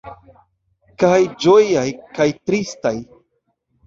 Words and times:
Kaj 1.03 1.19
ĝojaj, 1.45 1.83
kaj 2.15 2.27
tristaj. 2.49 2.95